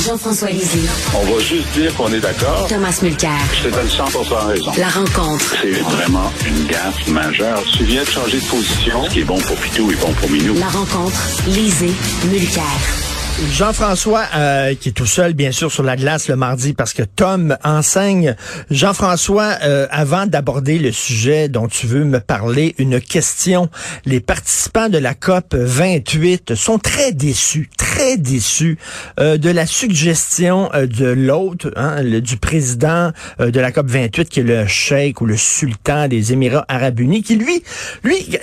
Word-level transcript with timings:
Jean-François 0.00 0.48
Lisée. 0.50 0.88
On 1.14 1.24
va 1.30 1.40
juste 1.40 1.68
dire 1.72 1.94
qu'on 1.94 2.10
est 2.12 2.20
d'accord. 2.20 2.66
Thomas 2.68 2.98
Mulcair. 3.02 3.30
Je 3.52 3.68
te 3.68 3.74
donne 3.74 3.88
100 3.88 4.04
raison. 4.46 4.72
La 4.78 4.88
rencontre. 4.88 5.56
C'est 5.60 5.72
vraiment 5.72 6.32
une 6.46 6.66
gaffe 6.66 7.06
majeure. 7.08 7.62
Tu 7.76 7.84
viens 7.84 8.02
de 8.02 8.08
changer 8.08 8.40
de 8.40 8.46
position. 8.46 9.04
Ce 9.04 9.10
qui 9.10 9.20
est 9.20 9.24
bon 9.24 9.38
pour 9.38 9.56
Pitou 9.56 9.90
est 9.90 10.00
bon 10.00 10.12
pour 10.14 10.30
Minou. 10.30 10.54
La 10.54 10.68
rencontre. 10.68 11.20
Lisée. 11.48 11.92
Mulcair. 12.30 12.64
Jean-François, 13.48 14.24
euh, 14.36 14.74
qui 14.74 14.90
est 14.90 14.92
tout 14.92 15.06
seul, 15.06 15.32
bien 15.32 15.50
sûr, 15.50 15.72
sur 15.72 15.82
la 15.82 15.96
glace 15.96 16.28
le 16.28 16.36
mardi 16.36 16.74
parce 16.74 16.92
que 16.92 17.02
Tom 17.02 17.56
enseigne. 17.64 18.36
Jean-François, 18.70 19.56
euh, 19.62 19.86
avant 19.90 20.26
d'aborder 20.26 20.78
le 20.78 20.92
sujet 20.92 21.48
dont 21.48 21.66
tu 21.66 21.86
veux 21.86 22.04
me 22.04 22.20
parler, 22.20 22.74
une 22.78 23.00
question. 23.00 23.70
Les 24.04 24.20
participants 24.20 24.88
de 24.88 24.98
la 24.98 25.14
COP 25.14 25.54
28 25.54 26.54
sont 26.54 26.78
très 26.78 27.12
déçus, 27.12 27.70
très 28.00 28.16
déçus 28.16 28.78
euh, 29.18 29.36
de 29.36 29.50
la 29.50 29.66
suggestion 29.66 30.70
de 30.72 31.06
l'autre, 31.06 31.70
hein, 31.76 32.02
du 32.02 32.38
président 32.38 33.12
de 33.38 33.60
la 33.60 33.72
COP 33.72 33.88
28, 33.88 34.28
qui 34.28 34.40
est 34.40 34.42
le 34.42 34.66
cheikh 34.66 35.20
ou 35.20 35.26
le 35.26 35.36
sultan 35.36 36.08
des 36.08 36.32
Émirats 36.32 36.64
arabes 36.68 37.00
unis, 37.00 37.22
qui 37.22 37.36
lui, 37.36 37.62
lui, 38.02 38.38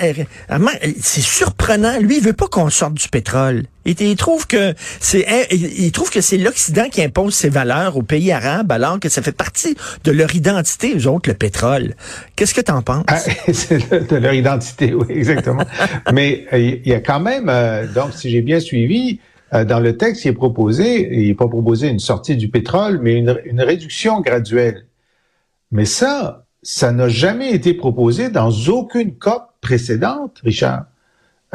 c'est 1.02 1.22
surprenant, 1.22 2.00
lui, 2.00 2.18
il 2.18 2.24
veut 2.24 2.34
pas 2.34 2.48
qu'on 2.48 2.70
sorte 2.70 2.94
du 2.94 3.08
pétrole. 3.10 3.64
Il, 3.88 4.16
trouve 4.18 4.48
que 4.48 4.74
c'est 5.00 5.26
il 5.50 5.92
trouve 5.94 6.10
que 6.10 6.20
c'est 6.20 6.38
l'Occident 6.38 6.90
qui 6.90 7.02
impose 7.02 7.34
ses 7.34 7.48
valeurs 7.48 7.96
aux 7.96 8.04
pays 8.04 8.34
arabes 8.34 8.70
alors 8.70 9.00
que 9.00 9.08
ça 9.08 9.22
fait 9.22 9.32
partie 9.32 9.78
de 10.04 10.12
leur 10.12 10.36
identité, 10.36 10.94
eux 10.98 11.08
autres, 11.08 11.30
le 11.30 11.36
pétrole. 11.36 11.96
Qu'est-ce 12.36 12.54
que 12.54 12.60
tu 12.60 12.72
en 12.72 12.82
penses? 12.82 13.06
Ah, 13.08 13.18
c'est 13.54 14.10
de 14.10 14.16
leur 14.18 14.34
identité, 14.34 14.94
oui, 14.94 15.06
exactement. 15.10 15.64
Mais 16.14 16.46
euh, 16.52 16.58
il 16.58 16.88
y 16.88 16.94
a 16.94 17.00
quand 17.00 17.22
même, 17.22 17.48
euh, 17.48 17.88
donc 17.88 18.12
si 18.14 18.30
j'ai 18.30 18.42
bien 18.42 18.60
suivi, 18.60 19.20
euh, 19.24 19.27
dans 19.52 19.80
le 19.80 19.98
texte, 19.98 20.26
il 20.26 20.30
est 20.30 20.34
proposé, 20.34 21.08
il 21.22 21.28
n'est 21.28 21.34
pas 21.34 21.48
proposé 21.48 21.88
une 21.88 22.00
sortie 22.00 22.36
du 22.36 22.50
pétrole, 22.50 23.00
mais 23.02 23.16
une, 23.16 23.40
une 23.46 23.62
réduction 23.62 24.20
graduelle. 24.22 24.88
Mais 25.72 25.86
ça, 25.86 26.46
ça 26.64 26.92
n'a 26.92 27.08
jamais 27.08 27.52
été 27.52 27.74
proposé 27.74 28.30
dans 28.30 28.52
aucune 28.68 29.16
COP 29.16 29.44
précédente, 29.62 30.40
Richard. 30.44 30.86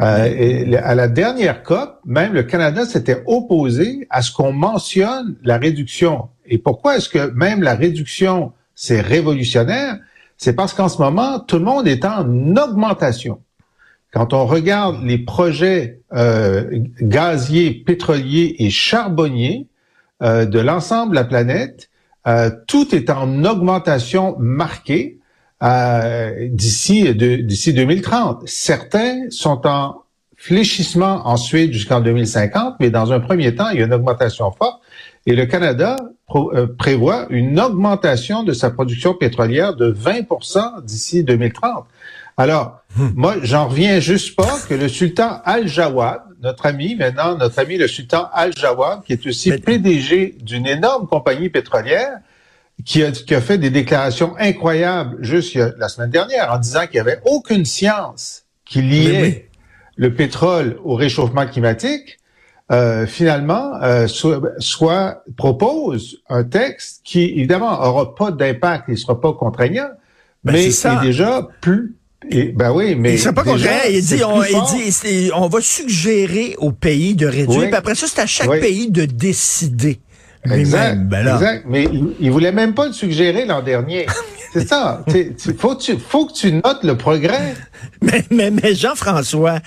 Euh, 0.01 0.75
à 0.83 0.95
la 0.95 1.07
dernière 1.07 1.61
COP, 1.61 1.99
même 2.05 2.33
le 2.33 2.43
Canada 2.43 2.85
s'était 2.85 3.21
opposé 3.27 4.07
à 4.09 4.23
ce 4.23 4.31
qu'on 4.31 4.51
mentionne 4.51 5.35
la 5.43 5.57
réduction. 5.57 6.29
Et 6.47 6.57
pourquoi 6.57 6.97
est-ce 6.97 7.09
que 7.09 7.29
même 7.31 7.61
la 7.61 7.75
réduction, 7.75 8.53
c'est 8.73 9.01
révolutionnaire? 9.01 9.99
C'est 10.37 10.53
parce 10.53 10.73
qu'en 10.73 10.89
ce 10.89 10.97
moment, 10.97 11.39
tout 11.39 11.59
le 11.59 11.65
monde 11.65 11.87
est 11.87 12.05
en 12.05 12.55
augmentation. 12.55 13.39
Quand 14.13 14.33
on 14.33 14.45
regarde 14.45 15.03
les 15.03 15.17
projets 15.17 16.01
euh, 16.13 16.69
gaziers, 17.01 17.71
pétroliers 17.71 18.55
et 18.59 18.69
charbonniers 18.69 19.67
euh, 20.21 20.45
de 20.45 20.59
l'ensemble 20.59 21.11
de 21.11 21.15
la 21.15 21.23
planète, 21.23 21.89
euh, 22.27 22.51
tout 22.67 22.93
est 22.93 23.09
en 23.09 23.43
augmentation 23.43 24.35
marquée. 24.39 25.19
Euh, 25.63 26.49
d'ici 26.49 27.15
d'ici 27.15 27.73
2030. 27.73 28.43
Certains 28.45 29.29
sont 29.29 29.65
en 29.65 30.03
fléchissement 30.35 31.25
ensuite 31.25 31.71
jusqu'en 31.71 32.01
2050, 32.01 32.75
mais 32.81 32.89
dans 32.89 33.13
un 33.13 33.21
premier 33.21 33.55
temps, 33.55 33.69
il 33.69 33.79
y 33.79 33.81
a 33.81 33.85
une 33.85 33.93
augmentation 33.93 34.51
forte. 34.51 34.81
Et 35.25 35.35
le 35.35 35.45
Canada 35.45 35.95
euh, 36.35 36.67
prévoit 36.67 37.27
une 37.29 37.61
augmentation 37.61 38.43
de 38.43 38.51
sa 38.51 38.71
production 38.71 39.13
pétrolière 39.13 39.73
de 39.73 39.89
20% 39.93 40.83
d'ici 40.83 41.23
2030. 41.23 41.85
Alors, 42.37 42.81
hmm. 42.95 43.09
moi, 43.15 43.35
j'en 43.43 43.67
reviens 43.67 43.99
juste 43.99 44.35
pas 44.35 44.57
que 44.67 44.73
le 44.73 44.87
sultan 44.87 45.41
Al-Jawad, 45.45 46.21
notre 46.41 46.65
ami 46.65 46.95
maintenant, 46.95 47.37
notre 47.37 47.59
ami 47.59 47.77
le 47.77 47.87
sultan 47.87 48.29
Al-Jawad, 48.33 49.03
qui 49.03 49.13
est 49.13 49.25
aussi 49.25 49.51
PDG 49.51 50.37
d'une 50.41 50.67
énorme 50.67 51.07
compagnie 51.07 51.49
pétrolière, 51.49 52.19
qui 52.85 53.03
a, 53.03 53.11
qui 53.11 53.35
a 53.35 53.41
fait 53.41 53.57
des 53.57 53.69
déclarations 53.69 54.35
incroyables 54.39 55.17
juste 55.23 55.55
la 55.77 55.87
semaine 55.89 56.09
dernière 56.09 56.51
en 56.51 56.57
disant 56.57 56.81
qu'il 56.87 56.95
n'y 56.95 56.99
avait 57.11 57.21
aucune 57.25 57.65
science 57.65 58.43
qui 58.65 58.81
liait 58.81 59.49
le 59.95 60.13
pétrole 60.13 60.79
au 60.83 60.95
réchauffement 60.95 61.45
climatique, 61.45 62.17
euh, 62.71 63.05
finalement, 63.05 63.75
euh, 63.83 64.07
soit, 64.07 65.23
propose 65.37 66.21
un 66.29 66.43
texte 66.43 67.01
qui, 67.03 67.25
évidemment, 67.25 67.79
aura 67.81 68.15
pas 68.15 68.31
d'impact, 68.31 68.85
il 68.87 68.97
sera 68.97 69.19
pas 69.19 69.33
contraignant, 69.33 69.89
ben, 70.43 70.53
mais 70.53 70.71
c'est 70.71 70.99
déjà 71.01 71.47
plus 71.61 71.95
et, 72.29 72.51
ben 72.51 72.71
oui, 72.71 72.95
mais. 72.95 73.13
Il 73.13 73.19
sera 73.19 73.33
pas 73.33 73.43
contraignant. 73.43 73.79
Il 73.89 74.03
dit, 74.03 74.23
on, 74.23 74.43
il 74.43 74.91
dit, 74.91 75.31
on 75.35 75.47
va 75.47 75.61
suggérer 75.61 76.55
aux 76.57 76.71
pays 76.71 77.15
de 77.15 77.27
réduire. 77.27 77.67
Puis 77.67 77.75
après 77.75 77.95
ça, 77.95 78.07
c'est 78.07 78.21
à 78.21 78.25
chaque 78.27 78.59
pays 78.59 78.89
de 78.91 79.05
décider. 79.05 79.99
Exact, 80.51 81.07
ben 81.07 81.25
exact. 81.25 81.65
Mais 81.67 81.83
il, 81.85 82.15
il 82.19 82.31
voulait 82.31 82.51
même 82.51 82.73
pas 82.73 82.87
le 82.87 82.93
suggérer 82.93 83.45
l'an 83.45 83.61
dernier. 83.61 84.07
C'est 84.53 84.67
ça. 84.67 85.03
faut, 85.57 85.73
tu, 85.73 85.97
faut 85.97 86.27
que 86.27 86.33
tu 86.33 86.51
notes 86.51 86.83
le 86.83 86.95
progrès. 86.95 87.55
Mais, 88.01 88.23
mais, 88.29 88.51
mais 88.51 88.75
Jean-François, 88.75 89.59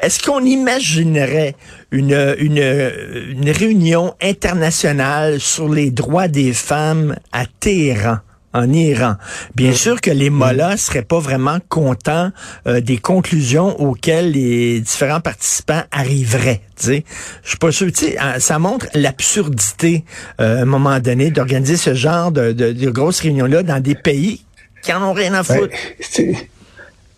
est-ce 0.00 0.20
qu'on 0.22 0.40
imaginerait 0.40 1.54
une, 1.92 2.34
une, 2.38 2.58
une 2.58 3.50
réunion 3.50 4.14
internationale 4.20 5.38
sur 5.38 5.68
les 5.68 5.90
droits 5.90 6.28
des 6.28 6.52
femmes 6.52 7.14
à 7.32 7.44
Téhéran? 7.46 8.18
En 8.54 8.72
Iran. 8.72 9.16
Bien 9.54 9.72
sûr 9.72 10.00
que 10.00 10.10
les 10.10 10.30
mollahs 10.30 10.76
seraient 10.76 11.02
pas 11.02 11.18
vraiment 11.18 11.58
contents 11.68 12.30
euh, 12.66 12.80
des 12.80 12.98
conclusions 12.98 13.78
auxquelles 13.80 14.30
les 14.30 14.80
différents 14.80 15.20
participants 15.20 15.82
arriveraient. 15.90 16.62
Je 16.80 17.02
suis 17.42 17.58
pas 17.58 17.72
sûr. 17.72 17.88
Hein, 18.18 18.38
ça 18.38 18.58
montre 18.58 18.86
l'absurdité 18.94 20.04
euh, 20.40 20.58
à 20.58 20.62
un 20.62 20.64
moment 20.64 20.98
donné 21.00 21.30
d'organiser 21.30 21.76
ce 21.76 21.94
genre 21.94 22.32
de, 22.32 22.52
de, 22.52 22.90
grosses 22.90 23.20
réunions-là 23.20 23.62
dans 23.62 23.80
des 23.80 23.94
pays 23.94 24.44
qui 24.82 24.92
en 24.92 25.02
ont 25.02 25.12
rien 25.12 25.34
à 25.34 25.42
foutre. 25.42 25.74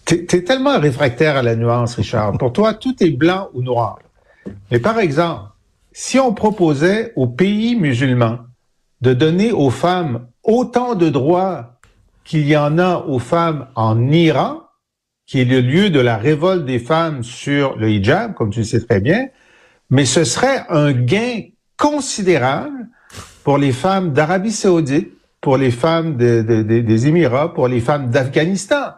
T'es 0.05 0.27
es 0.31 0.43
tellement 0.45 0.79
réfractaire 0.79 1.37
à 1.37 1.43
la 1.43 1.57
nuance, 1.57 1.97
Richard. 1.97 2.39
Pour 2.39 2.53
toi, 2.53 2.75
tout 2.75 2.95
est 3.03 3.11
blanc 3.11 3.49
ou 3.55 3.63
noir. 3.63 3.99
Mais 4.71 4.79
par 4.79 5.01
exemple, 5.01 5.51
si 5.93 6.19
on 6.19 6.33
proposait 6.33 7.13
aux 7.17 7.27
pays 7.27 7.75
musulmans 7.75 8.39
de 9.01 9.13
donner 9.15 9.51
aux 9.51 9.71
femmes 9.71 10.29
autant 10.47 10.95
de 10.95 11.09
droits 11.11 11.79
qu'il 12.25 12.47
y 12.49 12.57
en 12.57 12.79
a 12.79 13.05
aux 13.07 13.19
femmes 13.19 13.67
en 13.75 14.11
Iran, 14.11 14.63
qui 15.27 15.41
est 15.41 15.45
le 15.45 15.61
lieu 15.61 15.91
de 15.91 16.01
la 16.01 16.17
révolte 16.17 16.65
des 16.65 16.79
femmes 16.79 17.23
sur 17.23 17.77
le 17.77 17.91
hijab, 17.91 18.35
comme 18.35 18.51
tu 18.51 18.61
le 18.61 18.65
sais 18.65 18.81
très 18.81 19.01
bien, 19.01 19.29
mais 19.91 20.05
ce 20.05 20.25
serait 20.25 20.65
un 20.69 20.93
gain 20.93 21.43
considérable 21.77 22.89
pour 23.45 23.59
les 23.59 23.73
femmes 23.73 24.13
d'Arabie 24.13 24.53
saoudite, 24.53 25.13
pour 25.41 25.57
les 25.57 25.71
femmes 25.71 26.17
des 26.17 27.07
Émirats, 27.07 27.53
pour 27.53 27.69
les 27.69 27.81
femmes 27.81 28.11
d'Afghanistan. 28.11 28.95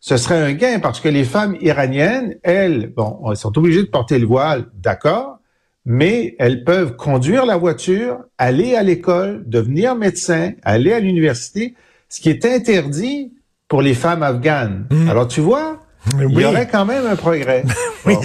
Ce 0.00 0.16
serait 0.16 0.40
un 0.40 0.52
gain 0.52 0.80
parce 0.80 1.00
que 1.00 1.08
les 1.08 1.24
femmes 1.24 1.56
iraniennes, 1.60 2.36
elles, 2.42 2.92
bon, 2.94 3.20
elles 3.28 3.36
sont 3.36 3.56
obligées 3.58 3.82
de 3.82 3.88
porter 3.88 4.18
le 4.18 4.26
voile, 4.26 4.66
d'accord, 4.74 5.39
mais 5.84 6.36
elles 6.38 6.64
peuvent 6.64 6.96
conduire 6.96 7.46
la 7.46 7.56
voiture, 7.56 8.18
aller 8.38 8.74
à 8.74 8.82
l'école, 8.82 9.42
devenir 9.46 9.94
médecin, 9.94 10.52
aller 10.62 10.92
à 10.92 11.00
l'université, 11.00 11.74
ce 12.08 12.20
qui 12.20 12.28
est 12.28 12.44
interdit 12.44 13.32
pour 13.68 13.82
les 13.82 13.94
femmes 13.94 14.22
afghanes. 14.22 14.86
Hmm. 14.90 15.08
Alors 15.08 15.28
tu 15.28 15.40
vois, 15.40 15.80
il 16.18 16.40
y 16.40 16.44
aurait 16.44 16.68
quand 16.68 16.84
même 16.84 17.06
un 17.06 17.16
progrès. 17.16 17.62
oui, 18.06 18.16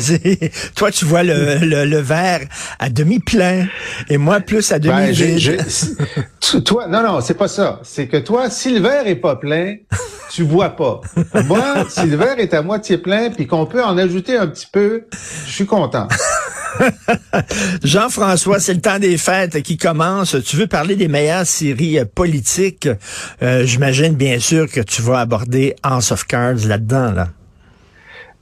toi, 0.76 0.92
tu 0.92 1.06
vois 1.06 1.24
le, 1.24 1.86
le, 1.86 1.98
verre 1.98 2.42
à 2.80 2.90
demi 2.90 3.20
plein 3.20 3.68
et 4.10 4.18
moi 4.18 4.40
plus 4.40 4.72
à 4.72 4.80
demi 4.80 4.96
ben, 4.96 5.12
vide. 5.12 5.66
toi, 6.66 6.88
non, 6.88 7.04
non, 7.04 7.22
c'est 7.22 7.38
pas 7.38 7.48
ça. 7.48 7.80
C'est 7.84 8.08
que 8.08 8.18
toi, 8.18 8.50
si 8.50 8.74
le 8.74 8.80
verre 8.80 9.08
est 9.08 9.16
pas 9.16 9.36
plein, 9.36 9.76
tu 10.32 10.44
bois 10.46 10.70
pas. 10.70 11.02
Moi, 11.46 11.86
si 11.90 12.06
le 12.06 12.16
verre 12.16 12.40
est 12.40 12.54
à 12.54 12.62
moitié 12.62 12.98
plein 12.98 13.30
puis 13.30 13.46
qu'on 13.46 13.66
peut 13.66 13.84
en 13.84 13.98
ajouter 13.98 14.38
un 14.38 14.48
petit 14.48 14.68
peu, 14.72 15.06
je 15.46 15.52
suis 15.52 15.66
content. 15.66 16.08
Jean-François, 17.84 18.60
c'est 18.60 18.74
le 18.74 18.82
temps 18.82 19.00
des 19.00 19.18
fêtes 19.18 19.62
qui 19.62 19.78
commence. 19.78 20.36
Tu 20.44 20.56
veux 20.56 20.68
parler 20.68 20.96
des 20.96 21.08
meilleures 21.08 21.46
séries 21.46 22.00
euh, 22.00 22.06
politiques? 22.06 22.90
Euh, 23.42 23.66
j'imagine 23.66 24.14
bien 24.14 24.40
sûr 24.40 24.70
que 24.70 24.82
tu 24.82 25.02
vas 25.02 25.20
aborder 25.20 25.76
House 25.84 26.12
of 26.12 26.26
Cards 26.26 26.68
là-dedans. 26.68 27.12
Là. 27.12 27.30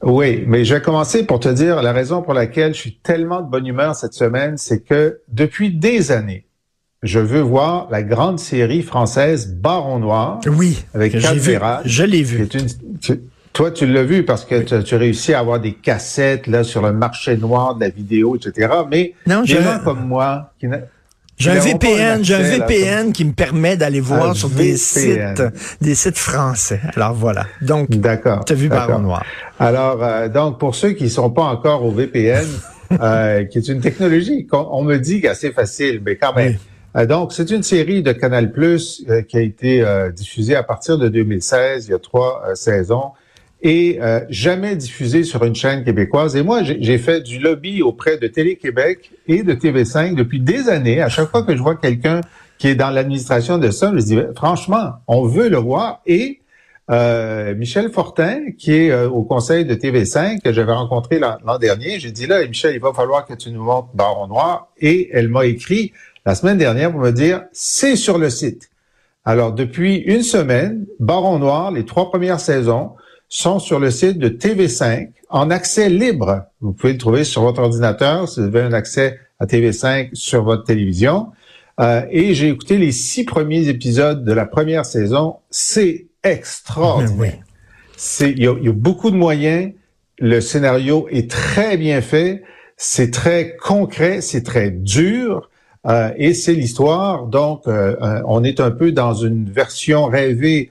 Oui, 0.01 0.44
mais 0.47 0.65
je 0.65 0.75
vais 0.75 0.81
commencer 0.81 1.25
pour 1.25 1.39
te 1.39 1.50
dire 1.50 1.81
la 1.81 1.94
raison 1.94 2.21
pour 2.21 2.33
laquelle 2.33 2.74
je 2.74 2.80
suis 2.80 3.00
tellement 3.01 3.41
de 3.41 3.50
bonne 3.50 3.65
humeur 3.65 3.95
cette 3.95 4.13
semaine, 4.13 4.57
c'est 4.57 4.81
que 4.81 5.21
depuis 5.29 5.71
des 5.71 6.12
années, 6.12 6.45
je 7.03 7.19
veux 7.19 7.41
voir 7.41 7.88
la 7.89 8.03
grande 8.03 8.39
série 8.39 8.81
française 8.81 9.53
Baron 9.53 10.00
Noir. 10.00 10.39
Oui, 10.45 10.83
avec 10.94 11.18
Je 11.18 12.03
l'ai 12.03 12.24
vu. 12.24 12.47
Toi, 13.53 13.71
tu 13.71 13.85
l'as 13.85 14.03
vu 14.03 14.23
parce 14.25 14.45
que 14.45 14.61
tu, 14.61 14.73
as 14.73 14.97
réussi 14.97 15.33
à 15.33 15.39
avoir 15.39 15.59
des 15.59 15.73
cassettes 15.73 16.47
là 16.47 16.63
sur 16.63 16.81
le 16.81 16.91
marché 16.91 17.38
noir 17.38 17.75
de 17.75 17.81
la 17.81 17.89
vidéo, 17.89 18.35
etc. 18.35 18.67
Mais 18.89 19.13
non, 19.27 19.44
des 19.44 19.61
gens 19.61 19.79
comme 19.83 20.07
moi 20.07 20.51
qui 20.59 20.67
j'ai 21.35 21.50
un 21.50 21.59
VPN, 21.59 22.23
j'ai 22.23 22.35
un 22.35 22.41
VPN 22.41 23.11
qui 23.11 23.25
me 23.25 23.33
permet 23.33 23.75
d'aller 23.75 24.00
voir 24.00 24.35
sur 24.35 24.50
des 24.50 24.77
sites, 24.77 25.41
des 25.81 25.95
sites 25.95 26.17
français. 26.17 26.79
Alors 26.95 27.13
voilà. 27.13 27.47
Donc, 27.61 27.89
d'accord. 27.89 28.45
Tu 28.45 28.53
as 28.53 28.55
vu 28.55 28.69
Baron 28.69 29.00
Noir. 29.00 29.25
Alors, 29.59 30.03
euh, 30.03 30.29
donc 30.29 30.59
pour 30.59 30.75
ceux 30.75 30.91
qui 30.91 31.09
sont 31.09 31.31
pas 31.31 31.44
encore 31.44 31.83
au 31.83 31.91
VPN, 31.91 32.45
euh, 33.01 33.45
qui 33.45 33.57
est 33.57 33.67
une 33.67 33.81
technologie 33.81 34.45
qu'on 34.45 34.67
on 34.71 34.83
me 34.83 34.97
dit 34.97 35.27
assez 35.27 35.51
facile, 35.51 36.01
mais 36.05 36.15
quand 36.15 36.33
même. 36.33 36.57
Euh, 36.95 37.05
donc, 37.05 37.33
c'est 37.33 37.50
une 37.50 37.63
série 37.63 38.03
de 38.03 38.11
Canal 38.11 38.51
Plus 38.51 39.03
euh, 39.09 39.21
qui 39.23 39.38
a 39.38 39.41
été 39.41 39.83
diffusée 40.15 40.55
à 40.55 40.63
partir 40.63 40.97
de 40.97 41.07
2016, 41.07 41.88
il 41.88 41.91
y 41.91 41.94
a 41.94 42.00
trois 42.00 42.44
saisons, 42.55 43.11
et 43.63 44.00
jamais 44.30 44.75
diffusée 44.75 45.24
sur 45.24 45.44
une 45.45 45.56
chaîne 45.56 45.83
québécoise. 45.83 46.36
Et 46.36 46.44
moi, 46.44 46.63
j'ai 46.63 46.98
fait 46.98 47.21
du 47.21 47.39
lobby 47.39 47.81
auprès 47.81 48.18
de 48.18 48.27
Télé-Québec 48.27 49.12
et 49.27 49.42
de 49.42 49.54
TV5 49.54 50.15
depuis 50.15 50.42
des 50.42 50.68
années. 50.68 51.01
À 51.01 51.10
chaque 51.10 51.30
fois 51.30 51.44
que 51.44 51.56
je 51.56 51.62
vois 51.62 51.77
quelqu'un 51.77 52.19
qui 52.57 52.68
est 52.68 52.75
dans 52.75 52.89
l'administration 52.89 53.57
de 53.57 53.71
ça, 53.71 53.92
je 53.95 54.04
dis, 54.04 54.19
franchement, 54.36 54.94
on 55.07 55.24
veut 55.25 55.50
le 55.50 55.57
voir. 55.57 56.01
Et 56.06 56.42
euh, 56.92 57.56
Michel 57.56 57.89
Fortin, 57.89 58.51
qui 58.57 58.74
est 58.74 58.92
euh, 58.92 59.10
au 59.10 59.24
conseil 59.24 59.65
de 59.65 59.74
TV5, 59.74 60.42
que 60.42 60.51
j'avais 60.51 60.74
rencontré 60.74 61.19
l'an 61.19 61.57
dernier. 61.57 62.00
J'ai 62.00 62.12
dit 62.12 62.27
là, 62.27 62.45
Michel, 62.45 62.75
il 62.75 62.81
va 62.81 62.94
falloir 62.94 63.25
que 63.25 63.33
tu 63.33 63.51
nous 63.51 63.63
montres 63.63 63.89
Baron 63.94 64.27
Noir. 64.27 64.68
Et 64.77 65.10
elle 65.13 65.30
m'a 65.30 65.45
écrit 65.45 65.94
la 66.25 66.36
semaine 66.36 66.57
dernière 66.57 66.92
pour 66.92 67.00
me 67.00 67.12
dire, 67.12 67.44
c'est 67.54 67.95
sur 67.95 68.18
le 68.18 68.30
site. 68.30 68.69
Alors, 69.25 69.54
depuis 69.54 69.98
une 69.98 70.24
semaine, 70.24 70.86
Baron 71.00 71.39
Noir, 71.39 71.71
les 71.71 71.86
trois 71.86 72.10
premières 72.10 72.42
saisons, 72.42 72.92
sont 73.33 73.57
sur 73.57 73.80
le 73.80 73.89
site 73.89 74.19
de 74.19 74.30
TV5 74.30 75.09
en 75.30 75.50
accès 75.50 75.89
libre. 75.89 76.45
Vous 76.62 76.71
pouvez 76.71 76.94
le 76.94 77.00
trouver 77.00 77.24
sur 77.24 77.41
votre 77.41 77.62
ordinateur 77.62 78.30
si 78.30 78.39
vous 78.39 78.45
avez 78.45 78.62
un 78.62 78.74
accès 78.74 79.19
à 79.39 79.47
TV5 79.47 80.13
sur 80.13 80.44
votre 80.44 80.63
télévision. 80.65 81.31
Euh, 81.80 82.03
et 82.12 82.35
j'ai 82.35 82.50
écouté 82.50 82.77
les 82.77 82.91
six 82.91 83.24
premiers 83.24 83.69
épisodes 83.69 84.24
de 84.24 84.31
la 84.31 84.45
première 84.45 84.85
saison. 84.85 85.38
C'est 85.50 86.06
extraordinaire. 86.24 87.39
C'est, 87.97 88.30
il 88.30 88.44
y, 88.44 88.47
a, 88.47 88.53
beaucoup 88.71 89.09
de 89.09 89.15
moyens. 89.15 89.74
Le 90.19 90.39
scénario 90.39 91.07
est 91.09 91.27
très 91.27 91.75
bien 91.75 92.01
fait. 92.01 92.44
C'est 92.77 93.09
très 93.09 93.56
concret. 93.56 94.21
C'est 94.21 94.44
très 94.44 94.69
dur. 94.69 95.50
Euh, 95.88 96.12
et 96.18 96.36
c'est 96.36 96.53
l'histoire. 96.53 97.25
Donc, 97.25 97.68
euh, 97.68 97.95
euh, 98.00 98.21
on 98.27 98.44
est 98.44 98.59
un 98.59 98.69
peu 98.69 98.91
dans 98.91 99.15
une 99.15 99.50
version 99.50 100.06
rêvée, 100.06 100.69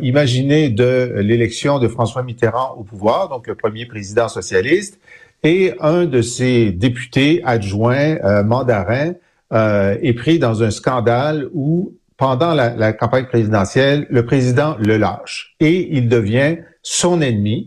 imaginée 0.00 0.70
de 0.70 1.14
l'élection 1.16 1.78
de 1.78 1.88
François 1.88 2.22
Mitterrand 2.22 2.76
au 2.78 2.82
pouvoir, 2.82 3.28
donc 3.28 3.46
le 3.46 3.54
premier 3.54 3.84
président 3.86 4.28
socialiste, 4.28 4.98
et 5.42 5.74
un 5.80 6.06
de 6.06 6.22
ses 6.22 6.72
députés 6.72 7.42
adjoints, 7.44 8.16
mandarins, 8.42 9.12
est 9.52 10.16
pris 10.16 10.38
dans 10.38 10.62
un 10.62 10.70
scandale 10.70 11.48
où 11.52 11.92
pendant 12.16 12.54
la, 12.54 12.92
campagne 12.92 13.26
présidentielle, 13.26 14.06
le 14.10 14.24
président 14.24 14.76
le 14.78 14.96
lâche 14.96 15.54
et 15.60 15.96
il 15.96 16.08
devient 16.08 16.58
son 16.82 17.20
ennemi. 17.20 17.66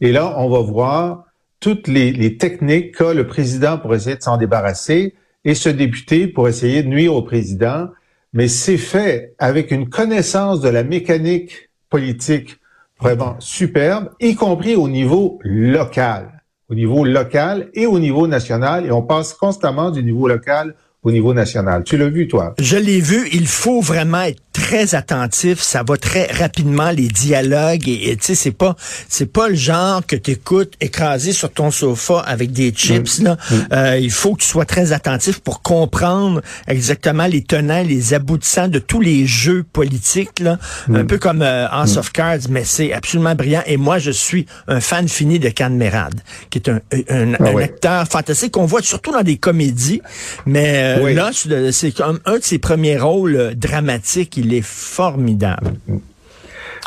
Et 0.00 0.12
là, 0.12 0.34
on 0.38 0.48
va 0.48 0.60
voir 0.60 1.24
toutes 1.58 1.88
les, 1.88 2.38
techniques 2.38 2.96
qu'a 2.96 3.12
le 3.12 3.26
président 3.26 3.78
pour 3.78 3.94
essayer 3.94 4.16
de 4.16 4.22
s'en 4.22 4.36
débarrasser 4.36 5.14
et 5.44 5.54
ce 5.54 5.68
député 5.68 6.26
pour 6.28 6.48
essayer 6.48 6.82
de 6.82 6.88
nuire 6.88 7.14
au 7.14 7.22
président. 7.22 7.88
Mais 8.32 8.48
c'est 8.48 8.78
fait 8.78 9.34
avec 9.38 9.70
une 9.70 9.88
connaissance 9.88 10.60
de 10.60 10.68
la 10.68 10.84
mécanique 10.84 11.70
politique 11.88 12.58
vraiment 13.00 13.36
superbe, 13.40 14.10
y 14.20 14.34
compris 14.34 14.76
au 14.76 14.88
niveau 14.88 15.38
local, 15.42 16.42
au 16.68 16.74
niveau 16.74 17.04
local 17.04 17.70
et 17.74 17.86
au 17.86 17.98
niveau 17.98 18.26
national. 18.26 18.86
Et 18.86 18.92
on 18.92 19.02
passe 19.02 19.34
constamment 19.34 19.90
du 19.90 20.02
niveau 20.02 20.28
local 20.28 20.74
au 21.02 21.10
niveau 21.10 21.32
national. 21.32 21.82
Tu 21.82 21.96
l'as 21.96 22.10
vu, 22.10 22.28
toi? 22.28 22.54
Je 22.58 22.76
l'ai 22.76 23.00
vu. 23.00 23.26
Il 23.32 23.46
faut 23.46 23.80
vraiment 23.80 24.20
être 24.22 24.42
très 24.52 24.94
attentif. 24.94 25.60
Ça 25.60 25.82
va 25.86 25.96
très 25.96 26.26
rapidement, 26.26 26.90
les 26.90 27.08
dialogues. 27.08 27.88
Et 27.88 28.16
tu 28.16 28.26
sais, 28.26 28.34
c'est 28.34 28.50
pas, 28.50 28.76
c'est 29.08 29.30
pas 29.30 29.48
le 29.48 29.54
genre 29.54 30.04
que 30.06 30.16
tu 30.16 30.32
écoutes 30.32 30.74
écrasé 30.80 31.32
sur 31.32 31.50
ton 31.50 31.70
sofa 31.70 32.20
avec 32.20 32.52
des 32.52 32.70
chips. 32.70 33.20
Mm. 33.20 33.24
Là. 33.24 33.36
Mm. 33.50 33.54
Euh, 33.72 33.98
il 33.98 34.10
faut 34.10 34.34
que 34.34 34.42
tu 34.42 34.48
sois 34.48 34.64
très 34.64 34.92
attentif 34.92 35.40
pour 35.40 35.62
comprendre 35.62 36.40
exactement 36.66 37.26
les 37.26 37.42
tenants, 37.42 37.82
les 37.82 38.14
aboutissants 38.14 38.68
de 38.68 38.78
tous 38.78 39.00
les 39.00 39.26
jeux 39.26 39.62
politiques. 39.62 40.40
Là. 40.40 40.58
Mm. 40.88 40.96
Un 40.96 41.04
peu 41.04 41.18
comme 41.18 41.42
euh, 41.42 41.68
House 41.68 41.96
of 41.96 42.12
Cards, 42.12 42.48
mais 42.50 42.64
c'est 42.64 42.92
absolument 42.92 43.34
brillant. 43.34 43.62
Et 43.66 43.76
moi, 43.76 43.98
je 43.98 44.10
suis 44.10 44.46
un 44.68 44.80
fan 44.80 45.08
fini 45.08 45.38
de 45.38 45.48
Canmerade, 45.48 46.20
qui 46.50 46.58
est 46.58 46.68
un, 46.68 46.80
un, 47.08 47.34
ah 47.34 47.58
acteur 47.60 48.06
fantastique 48.06 48.52
qu'on 48.52 48.66
voit 48.66 48.82
surtout 48.82 49.12
dans 49.12 49.22
des 49.22 49.36
comédies. 49.36 50.02
Mais 50.46 50.98
euh, 50.98 51.14
là, 51.14 51.30
c'est 51.72 51.92
comme 51.92 52.20
un 52.24 52.38
de 52.38 52.42
ses 52.42 52.58
premiers 52.58 52.98
rôles 52.98 53.36
euh, 53.36 53.54
dramatiques. 53.54 54.39
Il 54.40 54.54
est 54.54 54.64
formidable. 54.64 55.72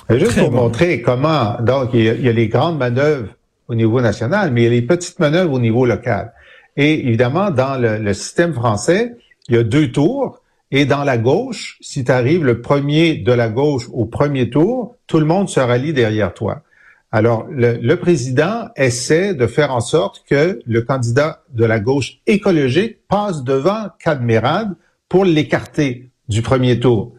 Juste 0.09 0.39
pour 0.39 0.51
montrer 0.51 1.01
comment, 1.01 1.57
donc, 1.61 1.91
il 1.93 2.03
y, 2.03 2.29
a, 2.29 2.31
les 2.31 2.47
grandes 2.47 2.77
manœuvres 2.77 3.29
au 3.67 3.75
niveau 3.75 4.01
national, 4.01 4.51
mais 4.51 4.61
il 4.61 4.63
y 4.65 4.67
a 4.67 4.71
les 4.71 4.81
petites 4.81 5.19
manœuvres 5.19 5.53
au 5.53 5.59
niveau 5.59 5.85
local. 5.85 6.33
Et 6.75 7.07
évidemment, 7.07 7.51
dans 7.51 7.79
le, 7.79 8.13
système 8.13 8.53
français, 8.53 9.15
il 9.47 9.55
y 9.55 9.57
a 9.57 9.63
deux 9.63 9.91
tours. 9.91 10.39
Et 10.71 10.85
dans 10.85 11.03
la 11.03 11.19
gauche, 11.19 11.77
si 11.81 12.03
tu 12.03 12.11
arrives 12.11 12.43
le 12.43 12.59
premier 12.59 13.15
de 13.15 13.31
la 13.31 13.47
gauche 13.47 13.87
au 13.93 14.05
premier 14.05 14.49
tour, 14.49 14.95
tout 15.05 15.19
le 15.19 15.25
monde 15.25 15.47
se 15.47 15.59
rallie 15.59 15.93
derrière 15.93 16.33
toi. 16.33 16.63
Alors, 17.11 17.45
le, 17.47 17.93
président 17.93 18.69
essaie 18.75 19.35
de 19.35 19.45
faire 19.45 19.71
en 19.71 19.81
sorte 19.81 20.23
que 20.27 20.59
le 20.65 20.81
candidat 20.81 21.43
de 21.53 21.63
la 21.63 21.79
gauche 21.79 22.17
écologique 22.25 22.97
passe 23.07 23.43
devant 23.43 23.89
Cadmerade 23.99 24.73
pour 25.09 25.23
l'écarter 25.23 26.09
du 26.27 26.41
premier 26.41 26.79
tour. 26.79 27.13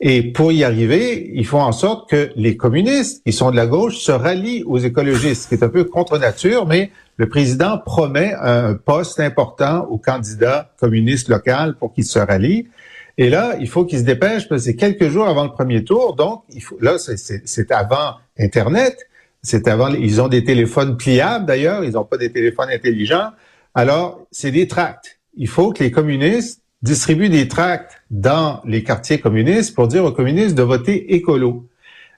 Et 0.00 0.22
pour 0.22 0.52
y 0.52 0.62
arriver, 0.62 1.30
il 1.34 1.46
faut 1.46 1.58
en 1.58 1.72
sorte 1.72 2.10
que 2.10 2.30
les 2.36 2.56
communistes, 2.56 3.22
qui 3.24 3.32
sont 3.32 3.50
de 3.50 3.56
la 3.56 3.66
gauche, 3.66 3.96
se 3.96 4.12
rallient 4.12 4.62
aux 4.64 4.78
écologistes, 4.78 5.44
ce 5.44 5.48
qui 5.48 5.54
est 5.54 5.64
un 5.64 5.70
peu 5.70 5.84
contre 5.84 6.18
nature, 6.18 6.66
mais 6.66 6.90
le 7.16 7.28
président 7.28 7.78
promet 7.78 8.34
un 8.38 8.74
poste 8.74 9.20
important 9.20 9.86
au 9.88 9.96
candidat 9.96 10.70
communiste 10.78 11.28
local 11.28 11.76
pour 11.78 11.94
qu'il 11.94 12.04
se 12.04 12.18
rallie. 12.18 12.68
Et 13.16 13.30
là, 13.30 13.56
il 13.58 13.68
faut 13.68 13.86
qu'il 13.86 13.98
se 13.98 14.04
dépêche 14.04 14.46
parce 14.48 14.60
que 14.60 14.64
c'est 14.66 14.76
quelques 14.76 15.08
jours 15.08 15.26
avant 15.26 15.44
le 15.44 15.50
premier 15.50 15.82
tour. 15.82 16.14
Donc, 16.14 16.42
il 16.52 16.62
faut, 16.62 16.76
là, 16.80 16.96
c'est 16.98 17.72
avant 17.72 18.16
Internet. 18.38 18.98
C'est 19.42 19.68
avant, 19.68 19.88
ils 19.88 20.20
ont 20.20 20.28
des 20.28 20.44
téléphones 20.44 20.96
pliables 20.96 21.46
d'ailleurs, 21.46 21.84
ils 21.84 21.92
n'ont 21.92 22.04
pas 22.04 22.16
des 22.16 22.32
téléphones 22.32 22.68
intelligents. 22.68 23.30
Alors, 23.74 24.26
c'est 24.32 24.50
des 24.50 24.66
tracts. 24.66 25.20
Il 25.36 25.48
faut 25.48 25.72
que 25.72 25.84
les 25.84 25.90
communistes 25.90 26.62
distribuent 26.86 27.28
des 27.28 27.48
tracts 27.48 28.00
dans 28.10 28.62
les 28.64 28.82
quartiers 28.82 29.20
communistes 29.20 29.74
pour 29.74 29.88
dire 29.88 30.04
aux 30.04 30.12
communistes 30.12 30.54
de 30.54 30.62
voter 30.62 31.14
écolo. 31.14 31.68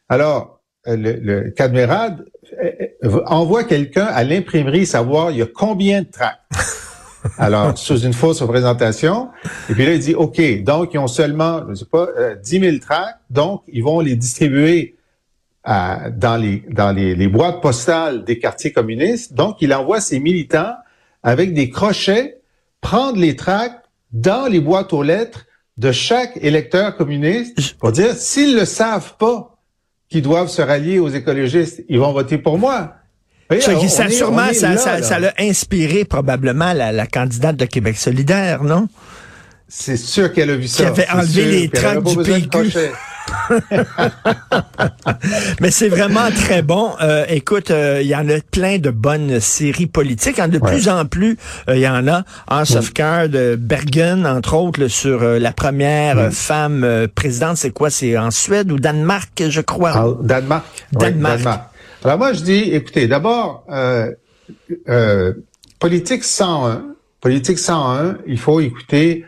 Alors, 0.08 0.60
euh, 0.86 0.96
le, 0.96 1.12
le 1.20 1.50
Cadmerade 1.50 2.24
euh, 2.62 2.70
euh, 3.04 3.22
envoie 3.26 3.64
quelqu'un 3.64 4.04
à 4.04 4.22
l'imprimerie 4.22 4.86
savoir 4.86 5.30
il 5.30 5.38
y 5.38 5.42
a 5.42 5.46
combien 5.46 6.02
de 6.02 6.08
tracts? 6.10 6.40
Alors, 7.38 7.76
sous 7.76 7.98
une 7.98 8.12
fausse 8.12 8.40
représentation. 8.42 9.28
Et 9.68 9.74
puis 9.74 9.84
là, 9.84 9.94
il 9.94 9.98
dit, 9.98 10.14
OK, 10.14 10.40
donc 10.62 10.94
ils 10.94 10.98
ont 10.98 11.08
seulement, 11.08 11.62
je 11.68 11.74
sais 11.74 11.84
pas, 11.84 12.06
10 12.42 12.60
000 12.60 12.78
tracts, 12.78 13.18
donc 13.28 13.62
ils 13.68 13.82
vont 13.82 14.00
les 14.00 14.14
distribuer 14.14 14.94
dans, 15.66 16.40
les, 16.40 16.62
dans 16.70 16.92
les, 16.92 17.16
les, 17.16 17.28
boîtes 17.28 17.60
postales 17.60 18.24
des 18.24 18.38
quartiers 18.38 18.72
communistes. 18.72 19.34
Donc, 19.34 19.56
il 19.60 19.74
envoie 19.74 20.00
ses 20.00 20.20
militants 20.20 20.74
avec 21.22 21.52
des 21.52 21.70
crochets 21.70 22.38
prendre 22.80 23.18
les 23.18 23.36
tracts 23.36 23.87
dans 24.12 24.46
les 24.46 24.60
boîtes 24.60 24.92
aux 24.92 25.02
lettres 25.02 25.46
de 25.76 25.92
chaque 25.92 26.36
électeur 26.40 26.96
communiste 26.96 27.74
pour 27.78 27.92
dire 27.92 28.14
s'ils 28.14 28.56
ne 28.56 28.64
savent 28.64 29.16
pas 29.18 29.56
qu'ils 30.08 30.22
doivent 30.22 30.48
se 30.48 30.62
rallier 30.62 30.98
aux 30.98 31.08
écologistes, 31.08 31.84
ils 31.88 32.00
vont 32.00 32.12
voter 32.12 32.38
pour 32.38 32.58
moi. 32.58 32.94
ça, 33.60 34.10
sûrement, 34.10 34.52
ça, 34.52 35.02
ça, 35.02 35.18
l'a 35.18 35.34
inspiré 35.38 36.04
probablement 36.04 36.72
la, 36.72 36.92
la, 36.92 37.06
candidate 37.06 37.56
de 37.56 37.66
Québec 37.66 37.96
solidaire, 37.96 38.64
non? 38.64 38.88
C'est 39.68 39.98
sûr 39.98 40.32
qu'elle 40.32 40.50
a 40.50 40.56
vu 40.56 40.66
ça. 40.66 40.84
Qui 40.84 40.88
avait 40.88 41.10
enlevé 41.10 41.44
les 41.44 41.68
tracts 41.68 42.02
du 42.02 42.16
PQ. 42.16 42.72
Mais 45.60 45.70
c'est 45.70 45.88
vraiment 45.88 46.30
très 46.30 46.62
bon. 46.62 46.92
Euh, 47.00 47.24
écoute, 47.28 47.70
euh, 47.70 48.00
il 48.02 48.08
y 48.08 48.16
en 48.16 48.28
a 48.28 48.40
plein 48.50 48.78
de 48.78 48.90
bonnes 48.90 49.40
séries 49.40 49.86
politiques. 49.86 50.40
de 50.40 50.58
plus 50.58 50.88
en 50.88 51.04
plus, 51.04 51.36
euh, 51.68 51.76
il 51.76 51.82
y 51.82 51.88
en 51.88 52.06
a. 52.08 52.24
House 52.46 52.76
of 52.76 52.92
Cards, 52.92 53.56
Bergen, 53.58 54.26
entre 54.26 54.54
autres, 54.54 54.88
sur 54.88 55.22
la 55.22 55.52
première 55.52 56.32
femme 56.32 57.08
présidente. 57.14 57.56
C'est 57.56 57.70
quoi? 57.70 57.90
C'est 57.90 58.16
en 58.16 58.30
Suède 58.30 58.72
ou 58.72 58.78
Danemark, 58.78 59.42
je 59.48 59.60
crois? 59.60 59.92
Ah, 59.94 60.06
Danemark. 60.22 60.64
Danemark. 60.92 61.40
Alors 62.04 62.18
moi, 62.18 62.32
je 62.32 62.42
dis, 62.42 62.70
écoutez, 62.72 63.08
d'abord, 63.08 63.64
politique 65.78 66.24
101. 66.24 66.84
Politique 67.20 67.58
101, 67.58 68.18
il 68.26 68.38
faut 68.38 68.60
écouter 68.60 69.24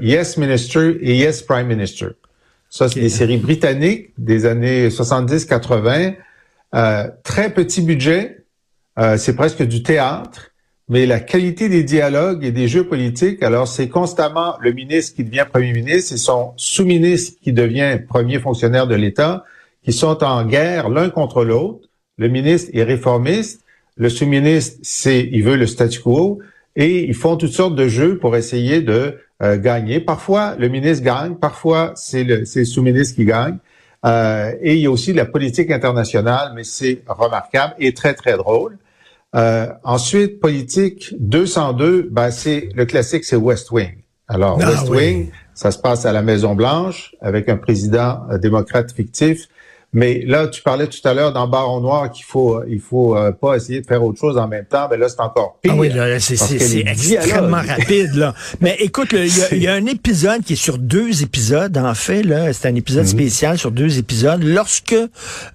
Yes 0.00 0.36
Minister 0.36 0.98
et 1.00 1.16
Yes 1.16 1.42
Prime 1.42 1.66
Minister. 1.66 2.08
Ça, 2.70 2.88
c'est 2.88 3.00
des 3.00 3.08
séries 3.08 3.38
britanniques 3.38 4.10
des 4.18 4.46
années 4.46 4.88
70-80. 4.88 6.16
Euh, 6.74 7.08
très 7.22 7.50
petit 7.50 7.80
budget. 7.80 8.44
Euh, 8.98 9.16
c'est 9.16 9.34
presque 9.34 9.62
du 9.62 9.82
théâtre. 9.82 10.50
Mais 10.90 11.04
la 11.04 11.20
qualité 11.20 11.68
des 11.68 11.84
dialogues 11.84 12.44
et 12.44 12.50
des 12.50 12.66
jeux 12.66 12.84
politiques, 12.86 13.42
alors 13.42 13.68
c'est 13.68 13.88
constamment 13.88 14.56
le 14.60 14.72
ministre 14.72 15.16
qui 15.16 15.24
devient 15.24 15.44
premier 15.50 15.72
ministre 15.72 16.14
et 16.14 16.16
son 16.16 16.54
sous-ministre 16.56 17.38
qui 17.42 17.52
devient 17.52 17.98
premier 18.08 18.38
fonctionnaire 18.38 18.86
de 18.86 18.94
l'État, 18.94 19.44
qui 19.84 19.92
sont 19.92 20.24
en 20.24 20.44
guerre 20.46 20.88
l'un 20.88 21.10
contre 21.10 21.44
l'autre. 21.44 21.88
Le 22.16 22.28
ministre 22.28 22.70
est 22.72 22.84
réformiste, 22.84 23.64
le 23.96 24.08
sous-ministre, 24.08 24.78
c'est, 24.82 25.28
il 25.30 25.42
veut 25.42 25.56
le 25.56 25.66
statu 25.66 26.00
quo, 26.00 26.38
et 26.78 27.04
ils 27.04 27.14
font 27.14 27.36
toutes 27.36 27.52
sortes 27.52 27.74
de 27.74 27.88
jeux 27.88 28.18
pour 28.18 28.36
essayer 28.36 28.80
de 28.80 29.18
euh, 29.42 29.58
gagner. 29.58 29.98
Parfois, 30.00 30.54
le 30.56 30.68
ministre 30.68 31.04
gagne, 31.04 31.34
parfois, 31.34 31.92
c'est 31.96 32.22
le, 32.22 32.44
le 32.54 32.64
sous-ministre 32.64 33.16
qui 33.16 33.24
gagne. 33.24 33.58
Euh, 34.06 34.52
et 34.62 34.74
il 34.74 34.80
y 34.80 34.86
a 34.86 34.90
aussi 34.90 35.12
la 35.12 35.24
politique 35.24 35.72
internationale, 35.72 36.52
mais 36.54 36.62
c'est 36.62 37.02
remarquable 37.08 37.74
et 37.80 37.92
très, 37.92 38.14
très 38.14 38.36
drôle. 38.36 38.78
Euh, 39.34 39.66
ensuite, 39.82 40.40
politique 40.40 41.14
202, 41.18 42.08
ben, 42.12 42.30
c'est 42.30 42.68
le 42.74 42.86
classique, 42.86 43.24
c'est 43.24 43.36
West 43.36 43.72
Wing. 43.72 43.96
Alors, 44.28 44.60
Ah 44.62 44.70
West 44.70 44.88
oui. 44.88 44.96
Wing, 44.96 45.30
ça 45.54 45.72
se 45.72 45.78
passe 45.78 46.06
à 46.06 46.12
la 46.12 46.22
Maison-Blanche 46.22 47.16
avec 47.20 47.48
un 47.48 47.56
président 47.56 48.20
euh, 48.30 48.38
démocrate 48.38 48.92
fictif. 48.92 49.48
Mais 49.94 50.22
là, 50.26 50.48
tu 50.48 50.60
parlais 50.60 50.86
tout 50.86 51.00
à 51.08 51.14
l'heure 51.14 51.32
dans 51.32 51.48
Baron 51.48 51.80
Noir 51.80 52.10
qu'il 52.10 52.24
faut, 52.26 52.60
il 52.68 52.78
faut 52.78 53.16
euh, 53.16 53.32
pas 53.32 53.56
essayer 53.56 53.80
de 53.80 53.86
faire 53.86 54.02
autre 54.04 54.20
chose 54.20 54.36
en 54.36 54.46
même 54.46 54.66
temps. 54.66 54.86
Mais 54.90 54.98
là, 54.98 55.08
c'est 55.08 55.20
encore 55.20 55.58
pire. 55.62 55.72
Ah 55.74 55.78
oui, 55.78 55.88
là, 55.88 56.20
c'est 56.20 56.36
parce 56.36 56.54
c'est- 56.58 56.80
extrêmement 56.80 57.62
rapide, 57.66 58.14
là. 58.14 58.34
Mais 58.60 58.76
écoute, 58.80 59.12
là, 59.14 59.24
il 59.24 59.58
y, 59.58 59.62
y 59.62 59.66
a 59.66 59.72
un 59.72 59.86
épisode 59.86 60.42
qui 60.44 60.52
est 60.52 60.56
sur 60.56 60.76
deux 60.76 61.22
épisodes, 61.22 61.74
en 61.78 61.94
fait, 61.94 62.22
là. 62.22 62.52
C'est 62.52 62.68
un 62.68 62.74
épisode 62.74 63.04
Mhm. 63.04 63.08
spécial 63.10 63.58
sur 63.58 63.70
deux 63.70 63.98
épisodes. 63.98 64.42
Lorsque 64.42 64.94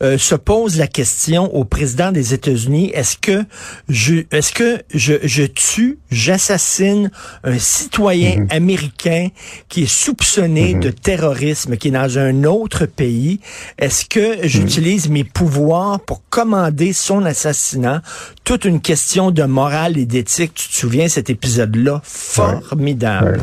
euh, 0.02 0.18
se 0.18 0.34
pose 0.34 0.78
la 0.80 0.88
question 0.88 1.54
au 1.56 1.64
président 1.64 2.12
des 2.12 2.34
États-Unis, 2.34 2.90
est-ce 2.96 3.18
que 3.18 3.44
je 3.88 4.16
est-ce 4.32 4.52
que 4.52 4.82
je, 4.96 5.14
je 5.22 5.44
tue, 5.44 6.00
j'assassine 6.10 7.12
un 7.44 7.60
citoyen 7.60 8.38
Mhm. 8.40 8.48
américain 8.50 9.28
qui 9.70 9.84
est 9.84 9.92
soupçonné 9.92 10.74
de 10.74 10.90
terrorisme, 10.90 11.78
qui 11.78 11.90
est 11.90 11.92
dans 11.92 12.18
un 12.18 12.46
autre 12.46 12.88
pays? 12.88 13.40
Est-ce 13.78 14.06
que 14.06 14.23
J'utilise 14.44 15.10
mes 15.10 15.24
pouvoirs 15.24 16.00
pour 16.00 16.22
commander 16.30 16.94
son 16.94 17.26
assassinat? 17.26 18.02
Toute 18.44 18.66
une 18.66 18.82
question 18.82 19.32
de 19.32 19.44
morale 19.44 19.98
et 19.98 20.06
d'éthique. 20.06 20.54
Tu 20.54 20.68
te 20.70 20.74
souviens 20.74 21.08
cet 21.08 21.30
épisode-là? 21.30 22.02
Formidable. 22.04 23.40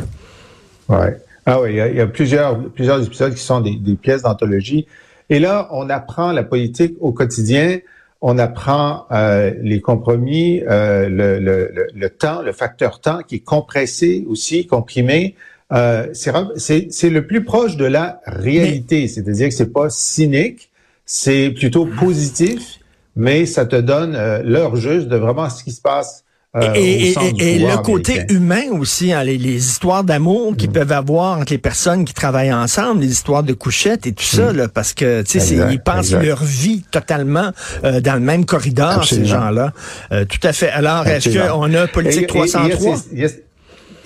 Ouais. 0.89 1.17
Ah 1.47 1.61
oui, 1.61 1.71
il 1.71 1.77
y 1.77 1.81
a, 1.81 1.89
il 1.89 1.97
y 1.97 2.01
a 2.01 2.07
plusieurs, 2.07 2.63
plusieurs 2.71 3.05
épisodes 3.05 3.35
qui 3.35 3.43
sont 3.43 3.61
des, 3.61 3.77
des 3.77 3.95
pièces 3.95 4.23
d'anthologie. 4.23 4.87
Et 5.31 5.39
là, 5.39 5.69
on 5.73 5.89
apprend 5.91 6.33
la 6.33 6.43
politique 6.43 6.95
au 7.01 7.13
quotidien, 7.13 7.79
on 8.21 8.37
apprend 8.39 9.07
euh, 9.11 9.53
les 9.63 9.81
compromis, 9.81 10.61
euh, 10.69 11.09
le, 11.09 11.39
le, 11.39 11.71
le, 11.73 11.87
le 11.95 12.11
temps, 12.11 12.43
le 12.43 12.53
facteur 12.53 13.01
temps 13.01 13.21
qui 13.27 13.37
est 13.37 13.45
compressé 13.45 14.25
aussi, 14.29 14.67
comprimé. 14.67 15.35
Euh, 15.73 16.09
c'est 16.13 17.11
le 17.11 17.27
plus 17.27 17.45
proche 17.45 17.77
de 17.77 17.85
la 17.85 18.21
réalité, 18.27 19.07
c'est-à-dire 19.09 19.49
que 19.49 19.55
c'est 19.55 19.73
pas 19.73 19.89
cynique, 19.89 20.70
c'est 21.13 21.51
plutôt 21.51 21.87
positif, 21.87 22.79
mais 23.17 23.45
ça 23.45 23.67
te 23.67 23.75
donne 23.75 24.15
euh, 24.15 24.43
l'heure 24.45 24.77
juste 24.77 25.09
de 25.09 25.17
vraiment 25.17 25.51
ce 25.51 25.65
qui 25.65 25.73
se 25.73 25.81
passe. 25.81 26.23
euh, 26.57 26.73
et 26.75 27.15
au 27.17 27.21
et- 27.23 27.33
du 27.33 27.45
et 27.45 27.59
le 27.61 27.77
côté 27.79 28.13
américain. 28.15 28.35
humain 28.35 28.79
aussi, 28.81 29.13
hein, 29.13 29.23
les, 29.25 29.39
les 29.39 29.57
histoires 29.69 30.03
d'amour 30.05 30.51
Mm. 30.53 30.57
qu'ils 30.57 30.71
peuvent 30.71 30.91
avoir 30.93 31.39
entre 31.39 31.53
les 31.53 31.59
personnes 31.59 32.05
qui 32.05 32.13
travaillent 32.15 32.53
ensemble, 32.53 33.03
les 33.03 33.11
histoires 33.11 33.43
de 33.45 33.53
couchettes 33.53 34.07
et 34.09 34.13
tout 34.13 34.25
ça, 34.25 34.53
là, 34.53 34.67
parce 34.69 34.93
que 34.93 35.23
tu 35.23 35.39
sais, 35.41 35.57
Mm. 35.57 35.71
Ils 35.73 35.81
passent 35.81 36.07
exact. 36.07 36.23
leur 36.25 36.43
vie 36.45 36.83
totalement 36.91 37.51
euh, 37.85 38.01
dans 38.01 38.15
le 38.15 38.21
même 38.21 38.45
corridor, 38.45 38.91
Absolument. 38.99 39.27
ces 39.27 39.33
gens-là. 39.33 39.73
Euh, 40.13 40.25
tout 40.25 40.45
à 40.45 40.53
fait. 40.53 40.71
Alors, 40.71 41.07
est-ce 41.09 41.29
qu'on 41.37 41.75
a 41.75 41.87
politique 41.89 42.23
et- 42.23 42.25
et 42.25 42.27
303? 42.27 42.97
Il 43.13 43.19
y 43.21 43.25
a 43.25 43.29
ces- 43.29 43.45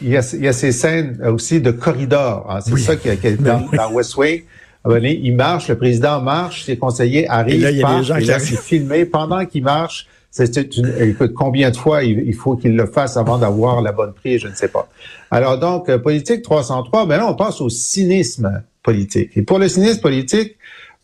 il 0.03 0.09
y, 0.11 0.17
a, 0.19 0.35
il 0.35 0.45
y 0.45 0.49
a 0.49 0.53
ces 0.53 0.73
scènes 0.73 1.23
aussi 1.27 1.61
de 1.63 1.71
corridor. 1.71 2.47
hein. 2.51 2.59
C'est 2.63 2.73
Oui. 2.73 2.83
ça 2.83 2.97
qui 2.97 3.09
est 3.09 3.41
Ben 3.41 3.67
dans, 3.73 3.77
dans 3.85 3.91
West 3.93 4.17
Wing. 4.19 4.43
Moment 4.85 5.01
donné, 5.01 5.21
il 5.23 5.35
marche, 5.35 5.69
le 5.69 5.77
président 5.77 6.21
marche, 6.21 6.65
ses 6.65 6.77
conseillers 6.77 7.29
arrivent, 7.29 7.57
Et 7.57 7.59
là, 7.59 7.71
il 7.71 7.79
y 7.79 7.85
a 7.85 7.99
des 7.99 8.05
gens 8.05 8.19
qui 8.19 8.27
c'est 8.27 8.61
filmé 8.61 9.05
pendant 9.05 9.45
qu'il 9.47 9.65
marche. 9.65 10.07
C'est 10.31 10.53
c'est 10.53 10.77
une, 10.77 10.93
écoute, 11.01 11.33
combien 11.33 11.71
de 11.71 11.77
fois 11.77 12.03
il, 12.03 12.19
il 12.27 12.35
faut 12.35 12.57
qu'il 12.57 12.77
le 12.77 12.87
fasse 12.87 13.17
avant 13.17 13.39
d'avoir 13.39 13.81
la 13.83 13.93
bonne 13.93 14.13
prise, 14.13 14.43
je 14.43 14.49
ne 14.49 14.55
sais 14.55 14.69
pas. 14.69 14.89
Alors 15.31 15.59
donc, 15.59 15.89
euh, 15.89 15.99
politique 15.99 16.43
303, 16.43 17.07
mais 17.07 17.17
là, 17.17 17.27
on 17.29 17.35
passe 17.35 17.61
au 17.61 17.69
cynisme 17.69 18.63
politique. 18.83 19.31
Et 19.37 19.43
pour 19.43 19.59
le 19.59 19.69
cynisme 19.69 20.01
politique, 20.01 20.57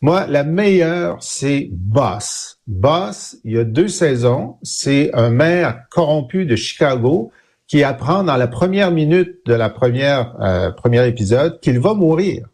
moi, 0.03 0.27
la 0.27 0.45
meilleure, 0.45 1.19
c'est 1.21 1.69
Boss. 1.73 2.59
Boss, 2.67 3.37
il 3.45 3.53
y 3.53 3.59
a 3.59 3.65
deux 3.65 3.89
saisons, 3.89 4.57
c'est 4.63 5.11
un 5.15 5.31
maire 5.31 5.83
corrompu 5.91 6.47
de 6.47 6.57
Chicago 6.57 7.31
qui 7.67 7.85
apprend 7.85 8.25
dans 8.25 8.37
la 8.37 8.49
première 8.49 8.91
minute 8.91 9.41
de 9.47 9.55
la 9.55 9.69
première 9.69 10.35
euh, 10.41 10.71
premier 10.71 11.07
épisode 11.07 11.61
qu'il 11.61 11.79
va 11.79 11.95
mourir. 11.95 12.47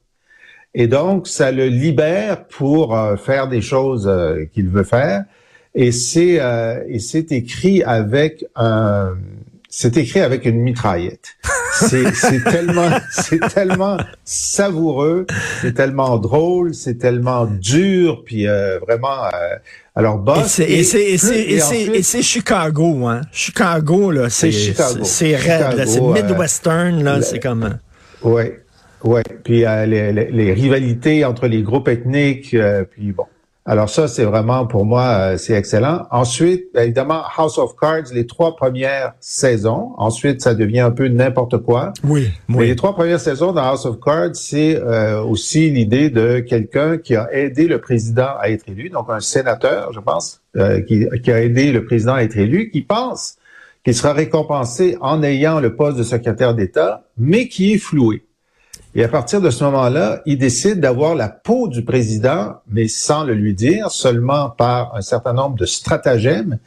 Et 0.79 0.89
donc, 0.89 1.27
ça 1.27 1.53
le 1.53 1.69
libère 1.69 2.45
pour 2.45 2.95
euh, 2.95 3.17
faire 3.17 3.49
des 3.49 3.63
choses 3.63 4.07
euh, 4.07 4.45
qu'il 4.53 4.69
veut 4.69 4.85
faire. 4.85 5.25
Et 5.75 5.91
c'est 5.91 6.37
euh, 6.39 6.83
et 6.87 6.99
c'est 6.99 7.33
écrit 7.33 7.83
avec 7.83 8.45
un 8.55 9.15
c'est 9.71 9.97
écrit 9.97 10.21
avec 10.21 10.45
une 10.45 10.61
mitraillette. 10.61 11.37
C'est 11.73 12.45
tellement 12.45 12.91
c'est 13.11 13.41
tellement 13.53 13.97
savoureux, 14.25 15.27
c'est 15.61 15.75
tellement 15.75 16.19
drôle, 16.19 16.75
c'est 16.75 16.99
tellement 16.99 17.47
dur, 17.47 18.23
puis 18.25 18.47
euh, 18.47 18.79
vraiment. 18.79 19.25
euh, 19.25 19.57
alors 19.95 20.19
Boss 20.19 20.47
c'est 20.47 20.65
et 20.71 20.83
c'est 22.03 22.23
Chicago 22.23 23.07
hein. 23.07 23.23
Chicago 23.33 24.11
là, 24.11 24.29
c'est 24.29 24.53
C'est 24.53 25.37
raide, 25.37 25.87
c'est 25.87 26.01
euh, 26.01 26.13
Midwestern 26.13 27.03
là, 27.03 27.23
c'est 27.23 27.41
comme 27.41 27.79
Ouais, 28.23 28.63
ouais. 29.07 29.23
Puis 29.45 29.65
euh, 29.65 29.87
les, 29.87 30.13
les- 30.13 30.31
les 30.31 30.53
rivalités 30.53 31.25
entre 31.25 31.47
les 31.47 31.63
groupes 31.63 31.89
ethniques, 31.89 32.53
euh, 32.55 32.85
puis 32.85 33.13
bon. 33.13 33.25
Alors 33.69 33.91
ça, 33.91 34.07
c'est 34.07 34.23
vraiment 34.25 34.65
pour 34.69 34.85
moi, 34.85 35.03
euh, 35.03 35.37
c'est 35.37 35.55
excellent. 35.55 36.07
Ensuite, 36.13 36.67
évidemment, 36.77 37.23
House 37.37 37.59
of 37.59 37.75
Cards, 37.75 38.05
les 38.15 38.25
trois 38.25 38.55
premières 38.55 39.15
saisons. 39.19 39.91
Ensuite, 39.97 40.41
ça 40.41 40.55
devient 40.55 40.79
un 40.81 40.93
peu 40.93 41.09
n'importe 41.09 41.59
quoi. 41.59 41.93
oui, 42.05 42.29
Mais 42.49 42.59
oui. 42.59 42.67
les 42.69 42.77
trois 42.77 42.95
premières 42.95 43.19
saisons 43.19 43.53
dans 43.53 43.63
House 43.65 43.85
of 43.85 43.99
Cards, 43.99 44.37
c'est 44.37 44.77
euh, 44.77 45.21
aussi 45.21 45.69
l'idée 45.71 46.11
de 46.11 46.39
quelqu'un 46.39 46.97
qui 46.97 47.17
a 47.17 47.27
aidé 47.33 47.67
le 47.67 47.81
président 47.81 48.29
à 48.39 48.51
être 48.51 48.69
élu, 48.69 48.89
donc 48.89 49.07
un 49.09 49.19
sénateur, 49.19 49.93
je 49.93 49.99
pense, 49.99 50.43
euh, 50.57 50.81
qui, 50.83 51.05
qui 51.25 51.33
a 51.33 51.43
aidé 51.43 51.73
le 51.73 51.85
président 51.85 52.15
à 52.15 52.23
être 52.23 52.37
élu, 52.39 52.71
qui 52.71 52.83
pense 52.83 53.37
qu'il 53.85 53.95
sera 53.97 54.13
récompensé 54.13 54.97
en 55.01 55.25
ayant 55.25 55.59
le 55.59 55.75
poste 55.75 55.99
de 55.99 56.05
secrétaire 56.05 56.55
d'État, 56.55 57.03
mais 57.19 57.49
qui 57.49 57.73
est 57.75 57.79
floué. 57.79 58.23
Et 58.99 59.05
à 59.05 59.09
partir 59.09 59.43
de 59.43 59.51
ce 59.51 59.63
moment-là, 59.65 60.23
il 60.25 60.39
décide 60.39 60.81
d'avoir 60.81 61.15
la 61.15 61.29
peau 61.29 61.69
du 61.69 61.85
président, 61.85 62.55
mais 62.67 62.89
sans 62.89 63.25
le 63.25 63.35
lui 63.35 63.53
dire, 63.53 63.91
seulement 63.91 64.49
par 64.49 64.95
un 64.97 65.03
certain 65.03 65.35
nombre 65.35 65.55
de 65.55 65.67
stratagèmes 65.67 66.59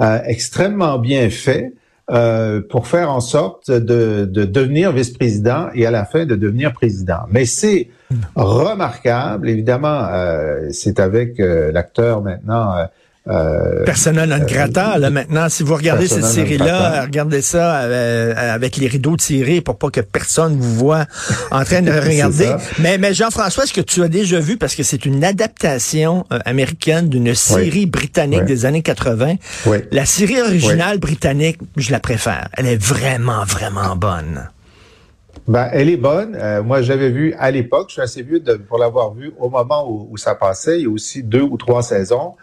euh, 0.00 0.18
extrêmement 0.24 0.98
bien 0.98 1.28
faits 1.28 1.74
euh, 2.10 2.62
pour 2.66 2.86
faire 2.86 3.10
en 3.10 3.20
sorte 3.20 3.70
de, 3.70 4.24
de 4.24 4.44
devenir 4.44 4.90
vice-président 4.92 5.68
et 5.74 5.84
à 5.84 5.90
la 5.90 6.06
fin 6.06 6.24
de 6.24 6.34
devenir 6.34 6.72
président. 6.72 7.20
Mais 7.30 7.44
c'est 7.44 7.90
remarquable, 8.36 9.50
évidemment, 9.50 10.08
euh, 10.10 10.68
c'est 10.70 10.98
avec 10.98 11.38
euh, 11.40 11.72
l'acteur 11.72 12.22
maintenant. 12.22 12.88
Euh, 13.28 13.80
euh, 13.80 13.84
Persona 13.84 14.24
non 14.26 14.38
grata, 14.46 14.98
là, 14.98 15.10
maintenant, 15.10 15.48
si 15.48 15.62
vous 15.62 15.74
regardez 15.74 16.06
cette 16.06 16.24
série-là, 16.24 17.02
regardez 17.02 17.42
ça 17.42 17.80
euh, 17.82 18.32
avec 18.36 18.76
les 18.76 18.86
rideaux 18.86 19.16
tirés 19.16 19.60
pour 19.60 19.78
pas 19.78 19.90
que 19.90 20.00
personne 20.00 20.56
vous 20.58 20.74
voit 20.76 21.06
en 21.50 21.64
train 21.64 21.82
de 21.82 21.90
regarder. 22.08 22.54
Mais, 22.78 22.98
mais 22.98 23.14
Jean-François, 23.14 23.64
est-ce 23.64 23.72
que 23.72 23.80
tu 23.80 24.02
as 24.02 24.08
déjà 24.08 24.38
vu, 24.38 24.56
parce 24.56 24.74
que 24.76 24.82
c'est 24.84 25.04
une 25.06 25.24
adaptation 25.24 26.24
euh, 26.32 26.38
américaine 26.44 27.08
d'une 27.08 27.34
série 27.34 27.86
britannique 27.86 28.40
Oui. 28.42 28.46
des 28.46 28.64
années 28.66 28.82
80, 28.82 29.34
Oui. 29.66 29.78
la 29.90 30.06
série 30.06 30.40
originale 30.40 30.98
britannique, 30.98 31.58
je 31.76 31.90
la 31.92 32.00
préfère. 32.00 32.48
Elle 32.52 32.66
est 32.66 32.80
vraiment, 32.82 33.44
vraiment 33.44 33.96
bonne. 33.96 34.48
Ben, 35.48 35.68
elle 35.72 35.88
est 35.88 35.96
bonne. 35.96 36.36
Euh, 36.40 36.62
moi, 36.62 36.82
j'avais 36.82 37.10
vu 37.10 37.34
à 37.38 37.50
l'époque, 37.50 37.86
je 37.88 37.92
suis 37.94 38.02
assez 38.02 38.22
vieux 38.22 38.40
de- 38.40 38.54
pour 38.54 38.78
l'avoir 38.78 39.14
vu 39.14 39.32
au 39.38 39.48
moment 39.48 39.88
où, 39.88 40.08
où 40.10 40.16
ça 40.16 40.34
passait. 40.34 40.78
Il 40.78 40.82
y 40.84 40.86
a 40.86 40.90
aussi 40.90 41.22
deux 41.22 41.42
ou 41.42 41.56
trois 41.56 41.82
saisons. 41.82 42.34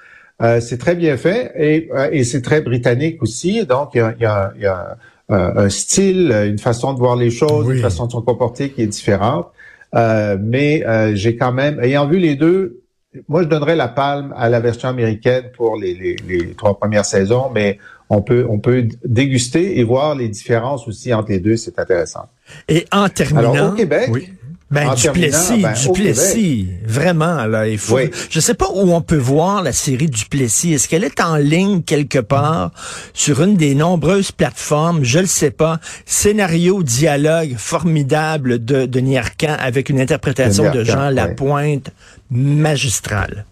Euh, 0.43 0.59
c'est 0.59 0.77
très 0.77 0.95
bien 0.95 1.15
fait 1.17 1.51
et, 1.57 1.89
euh, 1.93 2.09
et 2.11 2.23
c'est 2.23 2.41
très 2.41 2.61
britannique 2.61 3.21
aussi. 3.23 3.65
Donc, 3.65 3.91
il 3.93 3.99
y 3.99 4.01
a, 4.01 4.13
y 4.19 4.25
a- 4.25 4.53
y 4.59 4.65
a 4.65 4.97
un, 5.29 5.57
un 5.65 5.69
style, 5.69 6.31
une 6.47 6.59
façon 6.59 6.93
de 6.93 6.99
voir 6.99 7.15
les 7.15 7.29
choses, 7.31 7.65
Oui. 7.67 7.75
une 7.75 7.81
façon 7.81 8.07
de 8.07 8.11
se 8.11 8.17
comporter 8.17 8.69
qui 8.71 8.81
est 8.81 8.87
différente. 8.87 9.47
Euh, 9.95 10.37
mais 10.41 10.85
euh, 10.85 11.15
j'ai 11.15 11.37
quand 11.37 11.53
même, 11.53 11.79
ayant 11.81 12.07
vu 12.07 12.17
les 12.19 12.35
deux, 12.35 12.81
moi, 13.29 13.43
je 13.43 13.47
donnerais 13.47 13.75
la 13.75 13.87
palme 13.87 14.33
à 14.35 14.49
la 14.49 14.59
version 14.59 14.89
américaine 14.89 15.45
pour 15.55 15.77
les, 15.77 15.93
les, 15.93 16.15
les 16.27 16.53
trois 16.55 16.77
premières 16.77 17.05
saisons, 17.05 17.51
mais 17.53 17.77
on 18.09 18.21
peut, 18.23 18.45
on 18.49 18.57
peut 18.59 18.87
déguster 19.05 19.79
et 19.79 19.83
voir 19.83 20.15
les 20.15 20.27
différences 20.29 20.87
aussi 20.87 21.13
entre 21.13 21.29
les 21.29 21.39
deux. 21.39 21.55
C'est 21.55 21.77
intéressant. 21.79 22.25
Et 22.67 22.85
en 22.91 23.07
terminant... 23.09 23.53
Alors, 23.53 23.73
au 23.73 23.75
Québec, 23.75 24.09
oui. 24.11 24.29
Ben, 24.73 24.89
en 24.89 24.95
Duplessis, 24.95 25.61
ben, 25.61 25.73
Duplessis, 25.73 26.67
vraiment, 26.83 27.45
là, 27.45 27.67
il 27.67 27.77
faut. 27.77 27.97
Oui. 27.97 28.09
Je 28.31 28.39
sais 28.39 28.55
pas 28.55 28.65
où 28.73 28.91
on 28.91 29.01
peut 29.01 29.17
voir 29.17 29.61
la 29.61 29.71
série 29.71 30.07
Duplessis. 30.07 30.73
Est-ce 30.73 30.89
qu'elle 30.89 31.03
est 31.03 31.21
en 31.21 31.35
ligne 31.35 31.83
quelque 31.83 32.17
part 32.17 32.71
sur 33.13 33.43
une 33.43 33.55
des 33.55 33.75
nombreuses 33.75 34.31
plateformes? 34.31 35.03
Je 35.03 35.19
le 35.19 35.27
sais 35.27 35.51
pas. 35.51 35.79
Scénario, 36.07 36.81
dialogue 36.81 37.55
formidable 37.55 38.65
de 38.65 38.87
Denis 38.87 39.19
Arcand 39.19 39.55
avec 39.59 39.89
une 39.89 40.01
interprétation 40.01 40.71
de 40.71 40.83
Jean 40.83 41.09
oui. 41.09 41.15
Lapointe 41.15 41.91
magistrale. 42.31 43.45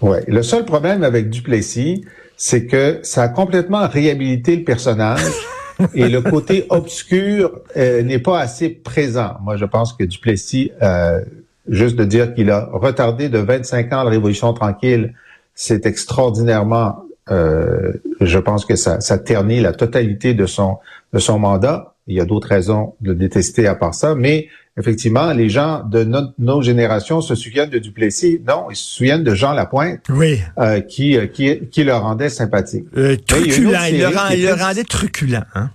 Ouais. 0.00 0.22
Le 0.28 0.44
seul 0.44 0.64
problème 0.64 1.02
avec 1.02 1.30
Duplessis, 1.30 2.04
c'est 2.36 2.66
que 2.66 3.00
ça 3.02 3.24
a 3.24 3.28
complètement 3.28 3.88
réhabilité 3.88 4.54
le 4.54 4.62
personnage 4.62 5.20
et 5.94 6.08
le 6.08 6.20
côté 6.20 6.66
obscur 6.70 7.60
euh, 7.76 8.02
n'est 8.02 8.18
pas 8.18 8.40
assez 8.40 8.68
présent. 8.70 9.36
Moi, 9.42 9.56
je 9.56 9.64
pense 9.64 9.92
que 9.92 10.04
Duplessis, 10.04 10.72
euh, 10.82 11.20
juste 11.68 11.96
de 11.96 12.04
dire 12.04 12.34
qu'il 12.34 12.50
a 12.50 12.68
retardé 12.72 13.28
de 13.28 13.38
25 13.38 13.92
ans 13.92 14.04
la 14.04 14.10
Révolution 14.10 14.52
tranquille, 14.52 15.14
c'est 15.54 15.86
extraordinairement, 15.86 17.04
euh, 17.30 17.92
je 18.20 18.38
pense 18.38 18.64
que 18.64 18.76
ça, 18.76 19.00
ça 19.00 19.18
ternit 19.18 19.60
la 19.60 19.72
totalité 19.72 20.34
de 20.34 20.46
son, 20.46 20.78
de 21.12 21.18
son 21.18 21.38
mandat. 21.38 21.93
Il 22.06 22.16
y 22.16 22.20
a 22.20 22.24
d'autres 22.24 22.48
raisons 22.48 22.94
de 23.00 23.10
le 23.10 23.14
détester 23.14 23.66
à 23.66 23.74
part 23.74 23.94
ça, 23.94 24.14
mais 24.14 24.48
effectivement, 24.78 25.32
les 25.32 25.48
gens 25.48 25.84
de 25.84 26.04
notre, 26.04 26.32
nos 26.38 26.60
générations 26.60 27.20
se 27.20 27.34
souviennent 27.34 27.70
de 27.70 27.78
Duplessis. 27.78 28.40
Non, 28.46 28.66
ils 28.70 28.76
se 28.76 28.96
souviennent 28.96 29.24
de 29.24 29.34
Jean 29.34 29.52
Lapointe, 29.52 30.00
oui. 30.10 30.40
euh, 30.58 30.80
qui, 30.80 31.16
euh, 31.16 31.26
qui, 31.26 31.60
qui 31.70 31.84
le 31.84 31.94
rendait 31.94 32.28
sympathique. 32.28 32.84
Euh, 32.96 33.16
truculent, 33.26 33.76
il, 33.88 33.94
il, 33.94 34.00
le, 34.00 34.06
rend, 34.08 34.28
il 34.30 34.42
le 34.44 34.52
rendait 34.52 34.84
truculent. 34.84 35.44
Hein? 35.54 35.70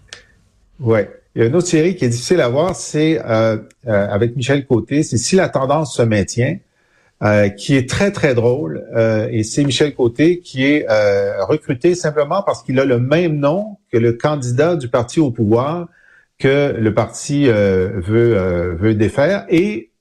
Oui. 0.79 0.99
Il 1.35 1.41
y 1.41 1.45
a 1.45 1.47
une 1.47 1.55
autre 1.55 1.67
série 1.67 1.95
qui 1.95 2.05
est 2.05 2.09
difficile 2.09 2.41
à 2.41 2.49
voir, 2.49 2.75
c'est 2.75 3.21
euh, 3.23 3.57
euh, 3.87 4.07
avec 4.09 4.35
Michel 4.35 4.65
Côté, 4.65 5.03
c'est 5.03 5.17
Si 5.17 5.35
la 5.35 5.47
tendance 5.47 5.95
se 5.95 6.01
maintient, 6.01 6.57
euh, 7.23 7.49
qui 7.49 7.75
est 7.75 7.87
très, 7.87 8.11
très 8.11 8.33
drôle. 8.33 8.83
et 9.31 9.43
c'est 9.43 9.63
Michel 9.63 9.93
Côté 9.93 10.39
qui 10.39 10.65
est 10.65 10.85
recruté 11.41 11.95
simplement 11.95 12.43
parce 12.43 12.63
qu'il 12.63 12.79
a 12.79 12.85
le 12.85 12.99
même 12.99 13.37
nom 13.37 13.77
que 13.91 13.97
le 13.97 14.13
candidat 14.13 14.75
du 14.75 14.87
parti 14.89 15.19
au 15.19 15.31
pouvoir 15.31 15.87
que 16.39 16.75
le 16.77 16.93
parti 16.93 17.45
veut, 17.47 18.75
veut 18.79 18.95
défaire. 18.95 19.45
Et 19.49 19.91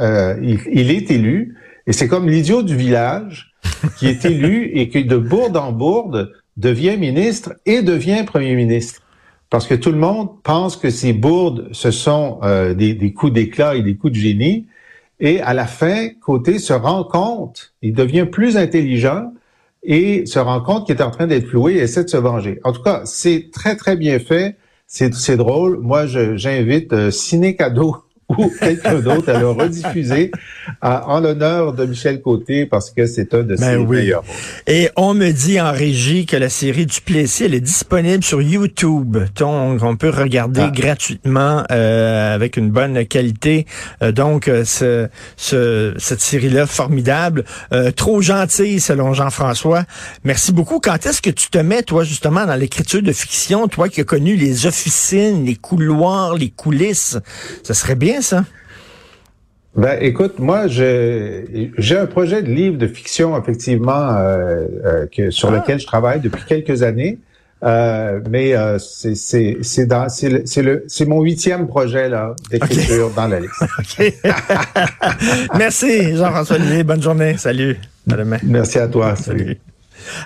il, 0.00 0.60
il, 0.70 0.90
est 0.90 1.10
élu. 1.10 1.56
Et 1.86 1.92
c'est 1.92 2.06
comme 2.06 2.28
l'idiot 2.28 2.62
du 2.62 2.76
village 2.76 3.54
qui 3.98 4.06
est 4.06 4.24
élu 4.26 4.70
et 4.74 4.88
qui, 4.88 5.04
de 5.04 5.16
bourde 5.16 5.56
en 5.56 5.72
bourde, 5.72 6.32
devient 6.56 6.96
ministre 6.98 7.54
et 7.64 7.82
devient 7.82 8.24
premier 8.26 8.54
ministre 8.54 9.02
parce 9.50 9.66
que 9.66 9.74
tout 9.74 9.92
le 9.92 9.98
monde 9.98 10.42
pense 10.42 10.76
que 10.76 10.90
ces 10.90 11.12
bourdes, 11.12 11.68
ce 11.72 11.90
sont 11.90 12.40
euh, 12.42 12.74
des, 12.74 12.94
des, 12.94 13.12
coups 13.12 13.32
d'éclat 13.32 13.76
et 13.76 13.82
des 13.82 13.96
coups 13.96 14.12
de 14.12 14.18
génie. 14.18 14.66
Et 15.20 15.40
à 15.40 15.54
la 15.54 15.66
fin, 15.66 16.08
Côté 16.20 16.58
se 16.58 16.72
rend 16.72 17.04
compte, 17.04 17.72
il 17.80 17.94
devient 17.94 18.26
plus 18.30 18.56
intelligent 18.56 19.32
et 19.82 20.26
se 20.26 20.38
rend 20.38 20.60
compte 20.60 20.86
qu'il 20.86 20.96
est 20.96 21.02
en 21.02 21.10
train 21.10 21.26
d'être 21.26 21.46
floué 21.46 21.74
et 21.74 21.78
essaie 21.78 22.04
de 22.04 22.08
se 22.08 22.16
venger. 22.16 22.60
En 22.64 22.72
tout 22.72 22.82
cas, 22.82 23.02
c'est 23.04 23.50
très, 23.52 23.76
très 23.76 23.96
bien 23.96 24.18
fait. 24.18 24.56
C'est 24.86 25.36
drôle. 25.36 25.78
Moi, 25.80 26.06
j'invite 26.06 26.92
euh, 26.92 27.10
Ciné 27.10 27.56
Cadeau 27.56 28.05
ou 28.28 28.50
quelqu'un 28.58 28.96
d'autre 28.96 29.30
à 29.30 29.38
le 29.38 29.50
rediffuser 29.50 30.32
euh, 30.84 30.98
en 31.06 31.20
l'honneur 31.20 31.72
de 31.72 31.86
Michel 31.86 32.20
Côté 32.20 32.66
parce 32.66 32.90
que 32.90 33.06
c'est 33.06 33.32
un 33.34 33.42
de 33.42 33.54
ben 33.54 33.56
ses 33.56 33.76
oui. 33.76 33.98
meilleurs. 33.98 34.24
Et 34.66 34.90
on 34.96 35.14
me 35.14 35.30
dit 35.30 35.60
en 35.60 35.72
régie 35.72 36.26
que 36.26 36.36
la 36.36 36.48
série 36.48 36.86
du 36.86 37.00
Plessis, 37.00 37.44
elle 37.44 37.54
est 37.54 37.60
disponible 37.60 38.24
sur 38.24 38.42
YouTube. 38.42 39.18
Donc, 39.36 39.82
on 39.82 39.96
peut 39.96 40.10
regarder 40.10 40.62
ah. 40.64 40.72
gratuitement 40.74 41.62
euh, 41.70 42.34
avec 42.34 42.56
une 42.56 42.70
bonne 42.70 43.06
qualité. 43.06 43.66
Euh, 44.02 44.12
donc, 44.12 44.50
ce, 44.64 45.08
ce, 45.36 45.94
cette 45.98 46.20
série-là, 46.20 46.66
formidable. 46.66 47.44
Euh, 47.72 47.90
trop 47.90 48.20
gentille, 48.20 48.80
selon 48.80 49.14
Jean-François. 49.14 49.84
Merci 50.24 50.52
beaucoup. 50.52 50.80
Quand 50.80 51.06
est-ce 51.06 51.22
que 51.22 51.30
tu 51.30 51.48
te 51.48 51.58
mets, 51.58 51.82
toi, 51.82 52.04
justement, 52.04 52.46
dans 52.46 52.56
l'écriture 52.56 53.02
de 53.02 53.12
fiction, 53.12 53.68
toi 53.68 53.88
qui 53.88 54.00
as 54.00 54.04
connu 54.04 54.36
les 54.36 54.66
officines, 54.66 55.44
les 55.44 55.56
couloirs, 55.56 56.34
les 56.34 56.50
coulisses? 56.50 57.18
Ça 57.62 57.74
serait 57.74 57.94
bien 57.94 58.15
ça? 58.22 58.44
Ben, 59.76 59.98
écoute, 60.00 60.38
moi, 60.38 60.68
j'ai 60.68 61.98
un 61.98 62.06
projet 62.06 62.42
de 62.42 62.50
livre 62.50 62.78
de 62.78 62.86
fiction, 62.86 63.38
effectivement, 63.38 64.16
euh, 64.16 64.66
euh, 64.84 65.06
que, 65.14 65.30
sur 65.30 65.52
ah. 65.52 65.56
lequel 65.58 65.78
je 65.78 65.86
travaille 65.86 66.20
depuis 66.20 66.42
quelques 66.46 66.82
années. 66.82 67.18
Euh, 67.62 68.20
mais 68.30 68.54
c'est 68.78 69.86
dans 69.86 70.10
c'est 70.10 70.28
le 70.28 70.84
c'est 70.88 71.06
mon 71.06 71.22
huitième 71.22 71.66
projet 71.66 72.10
là 72.10 72.36
d'écriture 72.50 73.06
okay. 73.06 73.16
dans 73.16 73.28
la 73.28 73.40
liste. 73.40 73.64
Merci 75.56 76.14
Jean-François 76.16 76.58
bonne 76.84 77.02
journée, 77.02 77.38
salut, 77.38 77.78
à 78.12 78.16
demain. 78.16 78.36
Merci 78.42 78.78
à 78.78 78.88
toi, 78.88 79.16
salut. 79.16 79.38
salut. 79.38 79.58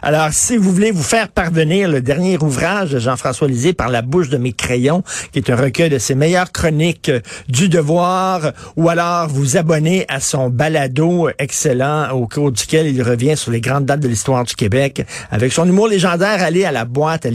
Alors, 0.03 0.29
si 0.33 0.57
vous 0.57 0.73
voulez 0.73 0.91
vous 0.91 1.03
faire 1.03 1.29
parvenir 1.29 1.89
le 1.89 2.01
dernier 2.01 2.39
ouvrage 2.39 2.91
de 2.91 2.99
Jean-François 2.99 3.49
Lisée 3.49 3.73
par 3.73 3.89
la 3.89 4.03
bouche 4.03 4.29
de 4.29 4.37
mes 4.37 4.53
crayons, 4.53 5.03
qui 5.33 5.39
est 5.39 5.51
un 5.51 5.57
recueil 5.57 5.91
de 5.91 5.99
ses 5.99 6.15
meilleures 6.15 6.53
chroniques 6.53 7.11
du 7.49 7.69
devoir, 7.69 8.53
ou 8.77 8.89
alors 8.89 9.29
vous 9.29 9.57
abonner 9.57 10.05
à 10.09 10.21
son 10.21 10.51
balado 10.51 11.29
excellent 11.39 12.11
au 12.11 12.27
cours 12.27 12.53
duquel 12.53 12.87
il 12.87 13.03
revient 13.03 13.37
sur 13.37 13.51
les 13.51 13.61
grandes 13.61 13.87
dates 13.87 14.01
de 14.01 14.09
l'histoire 14.09 14.45
du 14.45 14.55
Québec 14.55 15.05
avec 15.31 15.53
son 15.53 15.67
humour 15.67 15.89
légendaire, 15.89 16.43
allez 16.43 16.65
à 16.65 16.73
la 16.73 16.85
boîte 16.85 17.27
à 17.27 17.31